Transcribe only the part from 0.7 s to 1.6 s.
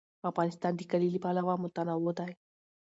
د کلي له پلوه